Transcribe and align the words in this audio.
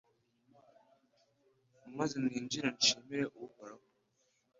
maze 1.97 2.15
ninjire 2.23 2.67
nshimire 2.77 3.25
Uhoraho 3.43 3.85